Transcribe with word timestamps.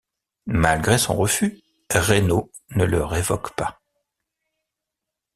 Malgré 0.47 0.97
son 0.97 1.13
refus, 1.15 1.59
Reynaud 1.91 2.51
ne 2.71 2.85
le 2.85 3.05
révoque 3.05 3.55
pas. 3.55 3.81